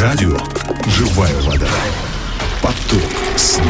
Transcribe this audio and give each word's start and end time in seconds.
Радио 0.00 0.34
«Живая 0.86 1.38
вода». 1.42 1.68
Поток 2.62 3.02
снега. 3.36 3.66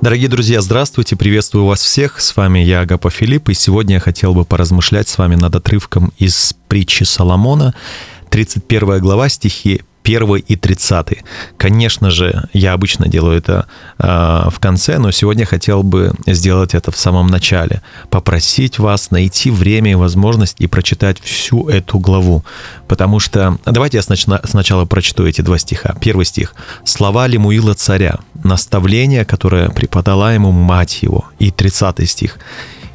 Дорогие 0.00 0.28
друзья, 0.28 0.62
здравствуйте, 0.62 1.16
приветствую 1.16 1.66
вас 1.66 1.82
всех. 1.82 2.22
С 2.22 2.34
вами 2.38 2.60
я, 2.60 2.80
Агапа 2.80 3.10
Филипп, 3.10 3.50
и 3.50 3.54
сегодня 3.54 3.96
я 3.96 4.00
хотел 4.00 4.32
бы 4.32 4.46
поразмышлять 4.46 5.08
с 5.08 5.18
вами 5.18 5.34
над 5.34 5.56
отрывком 5.56 6.10
из 6.16 6.54
притчи 6.68 7.02
Соломона, 7.02 7.74
31 8.30 9.00
глава, 9.00 9.28
стихи 9.28 9.82
1 10.04 10.36
и 10.36 10.56
30. 10.56 11.24
Конечно 11.56 12.10
же, 12.10 12.48
я 12.52 12.74
обычно 12.74 13.08
делаю 13.08 13.38
это 13.38 13.66
э, 13.98 14.04
в 14.50 14.58
конце, 14.60 14.98
но 14.98 15.10
сегодня 15.10 15.46
хотел 15.46 15.82
бы 15.82 16.12
сделать 16.26 16.74
это 16.74 16.90
в 16.90 16.96
самом 16.96 17.28
начале. 17.28 17.82
Попросить 18.10 18.78
вас 18.78 19.10
найти 19.10 19.50
время 19.50 19.92
и 19.92 19.94
возможность 19.94 20.56
и 20.60 20.66
прочитать 20.66 21.20
всю 21.20 21.68
эту 21.68 21.98
главу. 21.98 22.44
Потому 22.86 23.18
что... 23.18 23.58
Давайте 23.64 23.96
я 23.96 24.02
сначала, 24.02 24.40
сначала 24.44 24.84
прочту 24.84 25.26
эти 25.26 25.40
два 25.40 25.58
стиха. 25.58 25.94
Первый 26.00 26.26
стих. 26.26 26.54
«Слова 26.84 27.26
Лемуила 27.26 27.74
царя, 27.74 28.18
наставление, 28.42 29.24
которое 29.24 29.70
преподала 29.70 30.34
ему 30.34 30.52
мать 30.52 31.02
его». 31.02 31.24
И 31.38 31.50
30 31.50 32.08
стих. 32.08 32.38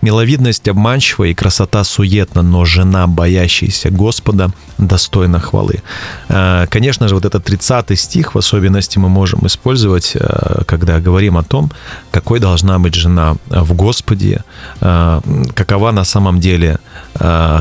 Миловидность 0.01 0.67
обманчива 0.67 1.25
и 1.25 1.33
красота 1.33 1.83
суетна, 1.83 2.41
но 2.41 2.65
жена, 2.65 3.07
боящаяся 3.07 3.89
Господа, 3.89 4.51
достойна 4.77 5.39
хвалы. 5.39 5.81
Э, 6.29 6.67
конечно 6.69 7.07
же, 7.07 7.15
вот 7.15 7.25
этот 7.25 7.43
30 7.43 7.99
стих 7.99 8.33
в 8.33 8.37
особенности 8.37 8.97
мы 8.97 9.09
можем 9.09 9.45
использовать, 9.45 10.13
э, 10.15 10.63
когда 10.65 10.99
говорим 10.99 11.37
о 11.37 11.43
том, 11.43 11.71
какой 12.11 12.39
должна 12.39 12.79
быть 12.79 12.95
жена 12.95 13.35
в 13.49 13.73
Господе, 13.73 14.43
э, 14.81 15.21
какова 15.53 15.91
на 15.91 16.05
самом 16.05 16.39
деле 16.39 16.79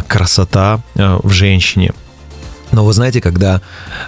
красота 0.09 0.81
в 0.95 1.31
женщине. 1.31 1.93
Но 2.79 2.85
вы 2.85 2.93
знаете, 2.93 3.21
когда 3.21 3.61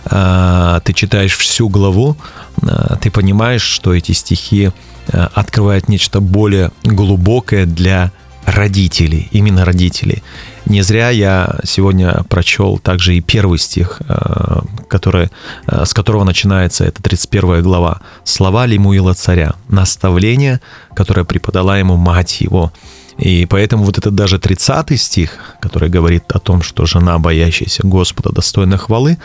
э, 0.04 0.80
ты 0.84 0.92
читаешь 0.92 1.36
всю 1.36 1.68
главу, 1.68 2.16
э, 2.62 2.94
ты 3.00 3.10
понимаешь, 3.10 3.62
что 3.62 3.92
эти 3.92 4.12
стихи 4.12 4.70
э, 5.08 5.28
открывают 5.34 5.88
нечто 5.88 6.20
более 6.20 6.70
глубокое 6.84 7.66
для 7.66 8.12
родителей, 8.44 9.28
именно 9.32 9.64
родителей. 9.64 10.22
Не 10.66 10.82
зря 10.82 11.10
я 11.10 11.56
сегодня 11.64 12.22
прочел 12.28 12.78
также 12.78 13.16
и 13.16 13.20
первый 13.20 13.58
стих, 13.58 14.02
э, 14.08 14.60
который, 14.88 15.30
э, 15.66 15.84
с 15.84 15.92
которого 15.92 16.22
начинается 16.22 16.84
эта 16.84 17.02
31 17.02 17.62
глава. 17.62 18.00
«Слова 18.22 18.66
Лемуила 18.66 19.14
царя, 19.14 19.54
наставление, 19.68 20.60
которое 20.94 21.24
преподала 21.24 21.76
ему 21.76 21.96
мать 21.96 22.40
его». 22.40 22.72
И 23.20 23.46
поэтому 23.46 23.84
вот 23.84 23.98
этот 23.98 24.14
даже 24.14 24.38
30 24.38 25.00
стих, 25.00 25.38
который 25.60 25.90
говорит 25.90 26.24
о 26.32 26.38
том, 26.38 26.62
что 26.62 26.86
жена, 26.86 27.18
боящаяся 27.18 27.86
Господа, 27.86 28.32
достойна 28.32 28.78
хвалы, 28.78 29.18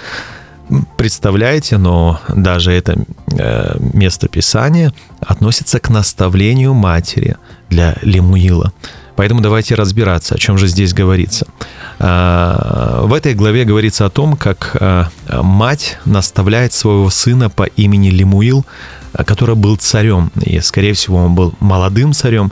представляете, 0.98 1.78
но 1.78 2.20
даже 2.28 2.72
это 2.72 2.96
э, 3.32 3.78
место 3.94 4.28
Писания 4.28 4.94
относится 5.22 5.80
к 5.80 5.90
наставлению 5.90 6.74
матери 6.74 7.38
для 7.70 7.96
Лемуила. 8.02 8.74
Поэтому 9.16 9.42
давайте 9.42 9.76
разбираться, 9.76 10.36
о 10.36 10.38
чем 10.38 10.58
же 10.58 10.68
здесь 10.68 10.94
говорится. 10.94 11.48
А, 12.00 13.04
в 13.04 13.14
этой 13.14 13.34
главе 13.34 13.64
говорится 13.64 14.06
о 14.06 14.10
том, 14.10 14.36
как 14.36 14.76
а, 14.80 15.08
мать 15.30 15.98
наставляет 16.06 16.74
своего 16.74 17.10
сына 17.10 17.50
по 17.50 17.64
имени 17.64 18.10
Лемуил, 18.10 18.66
а, 19.14 19.24
который 19.24 19.56
был 19.56 19.78
царем, 19.78 20.32
и, 20.42 20.60
скорее 20.60 20.94
всего, 20.94 21.18
он 21.18 21.34
был 21.34 21.54
молодым 21.62 22.12
царем, 22.12 22.52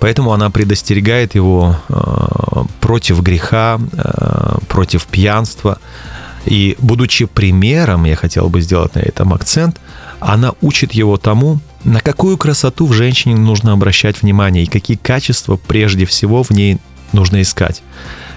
поэтому 0.00 0.32
она 0.32 0.50
предостерегает 0.50 1.34
его 1.36 1.76
против 2.80 3.22
греха, 3.22 3.78
против 4.68 5.06
пьянства. 5.06 5.78
И, 6.46 6.74
будучи 6.78 7.26
примером, 7.26 8.04
я 8.04 8.16
хотел 8.16 8.48
бы 8.48 8.62
сделать 8.62 8.94
на 8.94 9.00
этом 9.00 9.34
акцент, 9.34 9.78
она 10.20 10.54
учит 10.62 10.92
его 10.92 11.18
тому, 11.18 11.60
на 11.84 12.00
какую 12.00 12.38
красоту 12.38 12.86
в 12.86 12.92
женщине 12.92 13.36
нужно 13.36 13.72
обращать 13.72 14.22
внимание 14.22 14.64
и 14.64 14.66
какие 14.66 14.96
качества 14.96 15.56
прежде 15.56 16.06
всего 16.06 16.42
в 16.42 16.50
ней 16.50 16.78
нужно 17.12 17.42
искать. 17.42 17.82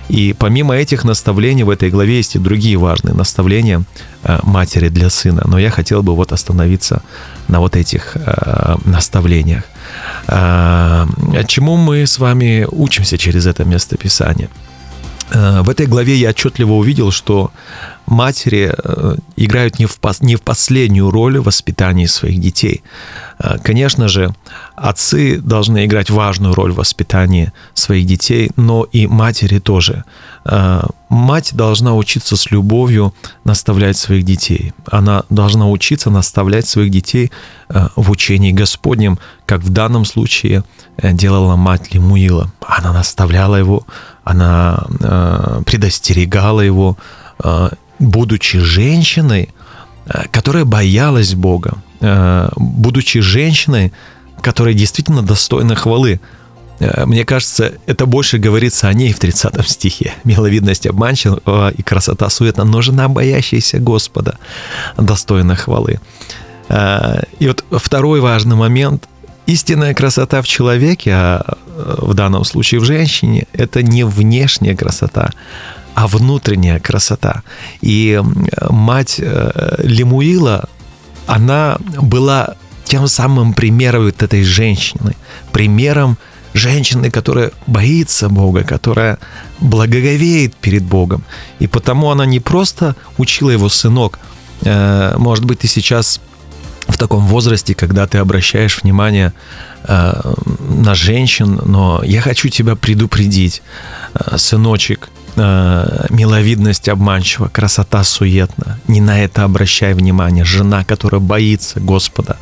И 0.10 0.34
помимо 0.38 0.76
этих 0.76 1.04
наставлений 1.04 1.64
в 1.64 1.70
этой 1.70 1.90
главе 1.90 2.18
есть 2.18 2.36
и 2.36 2.40
другие 2.40 2.78
важные 2.78 3.14
наставления 3.14 3.84
э, 4.24 4.40
матери 4.44 4.90
для 4.90 5.10
сына. 5.10 5.44
Но 5.46 5.60
я 5.60 5.70
хотел 5.70 6.04
бы 6.04 6.16
вот 6.16 6.32
остановиться 6.32 7.02
на 7.48 7.60
вот 7.60 7.76
этих 7.76 8.16
э, 8.16 8.76
наставлениях. 8.86 9.64
Э, 10.28 11.06
чему 11.48 11.78
мы 11.78 12.06
с 12.06 12.20
вами 12.20 12.68
учимся 12.70 13.18
через 13.18 13.46
это 13.46 13.64
место 13.66 13.98
Писания? 13.98 14.50
Э, 15.32 15.62
в 15.62 15.70
этой 15.70 15.88
главе 15.88 16.16
я 16.16 16.30
отчетливо 16.30 16.74
увидел, 16.74 17.12
что 17.12 17.52
матери 18.06 18.74
э, 18.76 19.16
играют 19.38 19.80
не 19.80 19.86
в, 19.86 19.98
не 20.22 20.36
в 20.36 20.42
последнюю 20.42 21.10
роль 21.10 21.40
в 21.40 21.44
воспитании 21.44 22.06
своих 22.06 22.40
детей. 22.40 22.84
Э, 23.40 23.58
конечно 23.64 24.08
же, 24.08 24.34
отцы 24.76 25.40
должны 25.40 25.86
играть 25.86 26.10
важную 26.10 26.54
роль 26.54 26.72
в 26.72 26.78
воспитании 26.78 27.52
своих 27.74 28.06
детей, 28.06 28.52
но 28.58 28.84
и 28.84 29.08
матери 29.08 29.60
тоже. 29.60 30.04
Мать 31.08 31.52
должна 31.54 31.96
учиться 31.96 32.36
с 32.36 32.52
любовью 32.52 33.14
наставлять 33.46 33.96
своих 33.96 34.26
детей. 34.26 34.74
Она 34.92 35.24
должна 35.30 35.70
учиться 35.70 36.10
наставлять 36.10 36.68
своих 36.68 36.92
детей 36.92 37.32
в 37.70 38.12
учении 38.12 38.52
Господнем, 38.52 39.20
как 39.46 39.62
в 39.62 39.70
данном 39.70 40.04
случае 40.04 40.66
делала 41.02 41.56
мать 41.56 41.94
Лемуила. 41.94 42.52
Она 42.60 42.92
наставляла 42.92 43.56
его 43.56 43.86
она 44.24 44.86
э, 45.00 45.62
предостерегала 45.66 46.62
его, 46.62 46.98
э, 47.44 47.70
будучи 48.00 48.60
женщиной, 48.60 49.50
э, 50.06 50.24
которая 50.32 50.66
боялась 50.66 51.34
Бога, 51.34 51.78
э, 52.02 52.50
будучи 52.56 53.20
женщиной, 53.20 53.92
которая 54.42 54.74
действительно 54.74 55.22
достойна 55.22 55.76
хвалы. 55.76 56.20
Э, 56.80 57.06
мне 57.06 57.26
кажется, 57.26 57.74
это 57.86 58.06
больше 58.06 58.38
говорится 58.38 58.88
о 58.88 58.94
ней 58.94 59.14
в 59.14 59.20
30 59.20 59.68
стихе. 59.68 60.14
Миловидность 60.24 60.88
обманчива 60.88 61.72
и 61.72 61.82
красота 61.82 62.30
суетна, 62.30 62.64
но 62.64 62.82
жена, 62.82 63.08
боящаяся 63.08 63.80
Господа, 63.80 64.38
достойна 64.98 65.56
хвалы. 65.56 66.00
Э, 66.70 67.24
и 67.40 67.48
вот 67.48 67.66
второй 67.72 68.22
важный 68.22 68.56
момент 68.56 69.08
истинная 69.46 69.94
красота 69.94 70.42
в 70.42 70.48
человеке, 70.48 71.12
а 71.14 71.58
в 71.76 72.14
данном 72.14 72.46
случае 72.46 72.80
в 72.80 72.86
женщине, 72.86 73.46
это 73.54 73.82
не 73.84 74.04
внешняя 74.06 74.76
красота, 74.76 75.32
а 75.96 76.08
внутренняя 76.08 76.80
красота. 76.80 77.44
И 77.82 78.22
мать 78.70 79.20
э, 79.20 79.76
Лемуила, 79.84 80.68
она 81.28 81.78
была 82.02 82.56
тем 82.84 83.08
самым 83.08 83.54
примером 83.54 84.06
вот 84.06 84.24
этой 84.24 84.44
женщины, 84.44 85.16
примером 85.52 86.18
женщины, 86.54 87.10
которая 87.10 87.52
боится 87.68 88.30
Бога, 88.30 88.64
которая 88.64 89.18
благоговеет 89.60 90.56
перед 90.56 90.84
Богом. 90.84 91.24
И 91.60 91.68
потому 91.68 92.12
она 92.12 92.26
не 92.26 92.40
просто 92.40 92.96
учила 93.18 93.50
его 93.52 93.70
сынок, 93.70 94.20
э, 94.62 95.16
может 95.18 95.46
быть, 95.46 95.60
ты 95.60 95.68
сейчас 95.68 96.20
в 96.94 96.98
таком 96.98 97.26
возрасте, 97.26 97.74
когда 97.74 98.06
ты 98.06 98.20
обращаешь 98.20 98.84
внимание 98.84 99.34
э, 99.84 100.34
на 100.70 100.94
женщин, 100.94 101.60
но 101.66 102.02
я 102.04 102.22
хочу 102.22 102.50
тебя 102.50 102.76
предупредить, 102.76 103.64
э, 104.14 104.38
сыночек, 104.38 105.10
э, 105.36 106.06
миловидность 106.10 106.90
обманчива, 106.90 107.48
красота 107.48 108.04
суетна. 108.04 108.78
Не 108.88 109.02
на 109.02 109.24
это 109.24 109.44
обращай 109.44 109.96
внимание. 109.96 110.46
Жена, 110.46 110.84
которая 110.84 111.20
боится 111.20 111.80
Господа, 111.80 112.38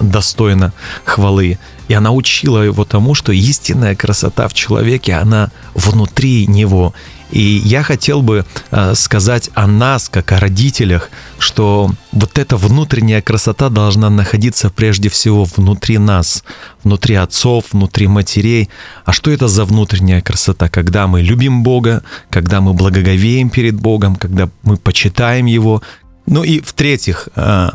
достойна 0.00 0.72
хвалы. 1.04 1.58
И 1.88 1.94
она 1.94 2.12
учила 2.12 2.62
его 2.62 2.84
тому, 2.84 3.14
что 3.14 3.32
истинная 3.32 3.94
красота 3.94 4.48
в 4.48 4.54
человеке, 4.54 5.14
она 5.14 5.50
внутри 5.74 6.46
него. 6.46 6.94
И 7.30 7.60
я 7.64 7.82
хотел 7.82 8.22
бы 8.22 8.44
э, 8.70 8.94
сказать 8.94 9.50
о 9.54 9.66
нас, 9.66 10.08
как 10.08 10.30
о 10.32 10.38
родителях, 10.38 11.10
что 11.38 11.90
вот 12.12 12.38
эта 12.38 12.56
внутренняя 12.56 13.20
красота 13.22 13.70
должна 13.70 14.08
находиться 14.08 14.70
прежде 14.70 15.08
всего 15.08 15.44
внутри 15.44 15.98
нас, 15.98 16.44
внутри 16.84 17.16
отцов, 17.16 17.64
внутри 17.72 18.06
матерей. 18.06 18.70
А 19.04 19.12
что 19.12 19.32
это 19.32 19.48
за 19.48 19.64
внутренняя 19.64 20.20
красота? 20.20 20.68
Когда 20.68 21.08
мы 21.08 21.22
любим 21.22 21.64
Бога, 21.64 22.04
когда 22.30 22.60
мы 22.60 22.72
благоговеем 22.72 23.50
перед 23.50 23.74
Богом, 23.74 24.14
когда 24.14 24.48
мы 24.62 24.76
почитаем 24.76 25.46
Его. 25.46 25.82
Ну 26.26 26.44
и 26.44 26.60
в-третьих, 26.60 27.28
э, 27.34 27.70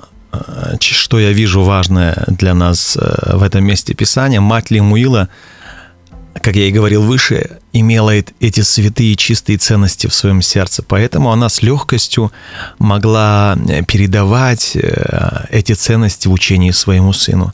что 0.80 1.20
я 1.20 1.32
вижу 1.32 1.64
важное 1.64 2.24
для 2.28 2.54
нас 2.54 2.98
в 2.98 3.42
этом 3.42 3.64
месте 3.64 3.94
Писания, 3.94 4.42
мать 4.42 4.72
Лемуила– 4.72 5.30
как 6.42 6.56
я 6.56 6.68
и 6.68 6.72
говорил 6.72 7.04
выше, 7.04 7.60
имела 7.74 8.12
эти 8.12 8.62
святые 8.62 9.16
чистые 9.16 9.58
ценности 9.58 10.08
в 10.08 10.14
своем 10.14 10.42
сердце, 10.42 10.84
поэтому 10.84 11.32
она 11.32 11.50
с 11.50 11.62
легкостью 11.62 12.32
могла 12.78 13.58
э, 13.68 13.84
передавать 13.84 14.76
э, 14.76 15.46
эти 15.50 15.74
ценности 15.74 16.28
в 16.28 16.32
учении 16.32 16.72
своему 16.72 17.14
сыну. 17.14 17.54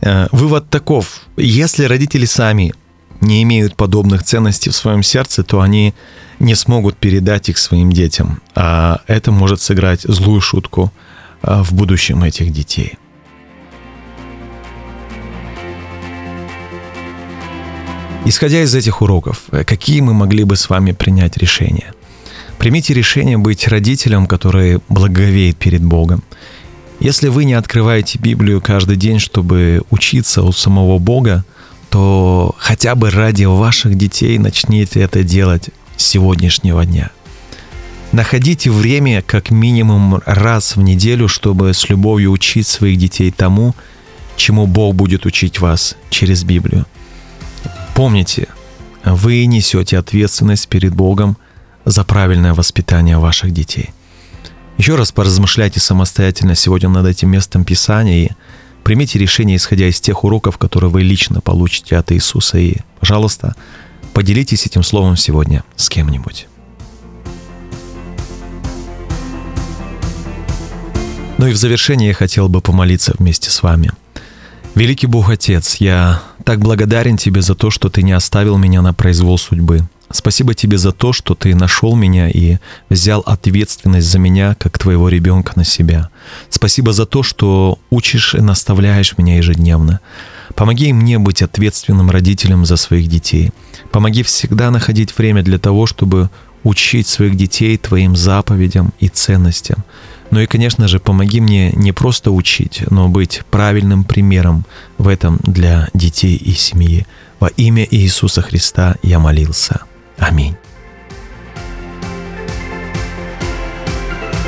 Э, 0.00 0.28
вывод 0.32 0.70
таков, 0.70 1.22
если 1.36 1.84
родители 1.84 2.26
сами 2.26 2.74
не 3.20 3.42
имеют 3.42 3.74
подобных 3.74 4.22
ценностей 4.22 4.70
в 4.70 4.76
своем 4.76 5.02
сердце, 5.02 5.42
то 5.42 5.60
они 5.60 5.94
не 6.38 6.54
смогут 6.54 6.96
передать 6.96 7.48
их 7.48 7.58
своим 7.58 7.92
детям. 7.92 8.42
А 8.54 9.00
это 9.06 9.32
может 9.32 9.60
сыграть 9.60 10.02
злую 10.02 10.40
шутку 10.40 10.92
в 11.46 11.72
будущем 11.74 12.22
этих 12.24 12.52
детей. 12.52 12.94
Исходя 18.26 18.62
из 18.62 18.74
этих 18.74 19.02
уроков, 19.02 19.42
какие 19.66 20.00
мы 20.00 20.14
могли 20.14 20.44
бы 20.44 20.56
с 20.56 20.70
вами 20.70 20.92
принять 20.92 21.36
решения? 21.36 21.92
Примите 22.58 22.94
решение 22.94 23.36
быть 23.36 23.68
родителем, 23.68 24.26
который 24.26 24.80
благовеет 24.88 25.58
перед 25.58 25.82
Богом. 25.82 26.22
Если 27.00 27.28
вы 27.28 27.44
не 27.44 27.52
открываете 27.52 28.18
Библию 28.18 28.62
каждый 28.62 28.96
день, 28.96 29.18
чтобы 29.18 29.82
учиться 29.90 30.42
у 30.42 30.52
самого 30.52 30.98
Бога, 30.98 31.44
то 31.90 32.54
хотя 32.56 32.94
бы 32.94 33.10
ради 33.10 33.44
ваших 33.44 33.98
детей 33.98 34.38
начните 34.38 35.00
это 35.00 35.22
делать 35.22 35.68
с 35.96 36.06
сегодняшнего 36.06 36.86
дня. 36.86 37.10
Находите 38.14 38.70
время 38.70 39.22
как 39.22 39.50
минимум 39.50 40.22
раз 40.24 40.76
в 40.76 40.80
неделю, 40.80 41.26
чтобы 41.26 41.74
с 41.74 41.88
любовью 41.88 42.30
учить 42.30 42.68
своих 42.68 42.96
детей 42.96 43.32
тому, 43.32 43.74
чему 44.36 44.68
Бог 44.68 44.94
будет 44.94 45.26
учить 45.26 45.58
вас 45.58 45.96
через 46.10 46.44
Библию. 46.44 46.86
Помните, 47.96 48.46
вы 49.04 49.44
несете 49.46 49.98
ответственность 49.98 50.68
перед 50.68 50.94
Богом 50.94 51.36
за 51.84 52.04
правильное 52.04 52.54
воспитание 52.54 53.18
ваших 53.18 53.52
детей. 53.52 53.90
Еще 54.78 54.94
раз 54.94 55.10
поразмышляйте 55.10 55.80
самостоятельно 55.80 56.54
сегодня 56.54 56.90
над 56.90 57.06
этим 57.06 57.30
местом 57.30 57.64
Писания 57.64 58.26
и 58.26 58.30
примите 58.84 59.18
решение, 59.18 59.56
исходя 59.56 59.88
из 59.88 60.00
тех 60.00 60.22
уроков, 60.22 60.56
которые 60.56 60.88
вы 60.88 61.02
лично 61.02 61.40
получите 61.40 61.96
от 61.96 62.12
Иисуса. 62.12 62.58
И, 62.58 62.76
пожалуйста, 63.00 63.56
поделитесь 64.12 64.66
этим 64.66 64.84
словом 64.84 65.16
сегодня 65.16 65.64
с 65.74 65.88
кем-нибудь. 65.88 66.46
Ну 71.38 71.46
и 71.48 71.52
в 71.52 71.56
завершение 71.56 72.08
я 72.08 72.14
хотел 72.14 72.48
бы 72.48 72.60
помолиться 72.60 73.14
вместе 73.18 73.50
с 73.50 73.62
вами. 73.62 73.90
Великий 74.74 75.06
Бог 75.06 75.30
Отец, 75.30 75.76
я 75.76 76.22
так 76.44 76.60
благодарен 76.60 77.16
Тебе 77.16 77.42
за 77.42 77.54
то, 77.54 77.70
что 77.70 77.88
Ты 77.88 78.02
не 78.02 78.12
оставил 78.12 78.56
меня 78.56 78.82
на 78.82 78.92
произвол 78.94 79.38
судьбы. 79.38 79.86
Спасибо 80.10 80.54
тебе 80.54 80.78
за 80.78 80.92
то, 80.92 81.12
что 81.12 81.34
ты 81.34 81.56
нашел 81.56 81.96
меня 81.96 82.28
и 82.28 82.58
взял 82.88 83.20
ответственность 83.20 84.06
за 84.06 84.18
меня, 84.18 84.54
как 84.54 84.78
твоего 84.78 85.08
ребенка, 85.08 85.54
на 85.56 85.64
себя. 85.64 86.08
Спасибо 86.50 86.92
за 86.92 87.06
то, 87.06 87.22
что 87.22 87.78
учишь 87.90 88.34
и 88.34 88.40
наставляешь 88.40 89.18
меня 89.18 89.38
ежедневно. 89.38 90.00
Помоги 90.54 90.92
мне 90.92 91.18
быть 91.18 91.42
ответственным 91.42 92.10
родителем 92.10 92.64
за 92.64 92.76
своих 92.76 93.08
детей. 93.08 93.50
Помоги 93.90 94.22
всегда 94.22 94.70
находить 94.70 95.16
время 95.16 95.42
для 95.42 95.58
того, 95.58 95.86
чтобы 95.86 96.30
учить 96.64 97.06
своих 97.06 97.36
детей 97.36 97.76
твоим 97.76 98.16
заповедям 98.16 98.92
и 98.98 99.08
ценностям. 99.08 99.84
Ну 100.30 100.40
и, 100.40 100.46
конечно 100.46 100.88
же, 100.88 100.98
помоги 100.98 101.40
мне 101.40 101.70
не 101.72 101.92
просто 101.92 102.32
учить, 102.32 102.82
но 102.90 103.08
быть 103.08 103.42
правильным 103.50 104.02
примером 104.02 104.64
в 104.98 105.06
этом 105.06 105.38
для 105.44 105.88
детей 105.94 106.34
и 106.36 106.52
семьи. 106.52 107.06
Во 107.38 107.48
имя 107.48 107.86
Иисуса 107.88 108.42
Христа 108.42 108.96
я 109.02 109.18
молился. 109.18 109.82
Аминь. 110.18 110.56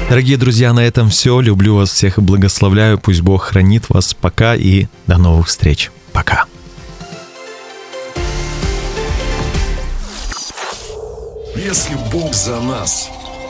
Дорогие 0.08 0.36
друзья, 0.36 0.72
на 0.72 0.80
этом 0.80 1.10
все. 1.10 1.40
Люблю 1.40 1.76
вас 1.76 1.90
всех 1.90 2.18
и 2.18 2.20
благословляю. 2.20 2.98
Пусть 2.98 3.22
Бог 3.22 3.42
хранит 3.42 3.84
вас. 3.88 4.14
Пока 4.14 4.54
и 4.54 4.86
до 5.06 5.18
новых 5.18 5.48
встреч. 5.48 5.90
Пока. 6.12 6.46
Если 11.56 11.97
Бог 12.12 12.35
за 12.35 12.61
нас, 12.61 13.08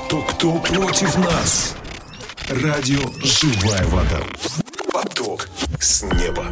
то 0.08 0.23
кто 0.23 0.58
против 0.61 1.17
нас? 1.19 1.75
Радио 2.49 3.00
«Живая 3.20 3.85
вода». 3.87 4.20
Поток 4.93 5.49
с 5.81 6.05
неба. 6.05 6.47